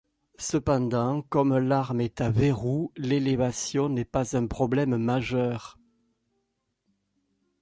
[0.39, 5.77] Cependant, comme l'arme est à verrou, l'élévation n'est pas un problème majeur.